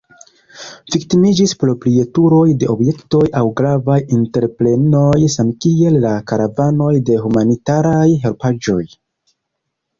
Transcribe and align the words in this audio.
Viktimiĝis 0.93 1.51
proprietuloj 1.63 2.45
de 2.63 2.69
objektoj 2.75 3.21
aŭ 3.43 3.45
gravaj 3.61 3.99
entreprenoj 4.19 5.13
samkiel 5.37 6.01
la 6.09 6.17
karavanoj 6.33 6.91
de 7.13 7.23
humanitaraj 7.29 8.05
helpaĵoj. 8.29 8.83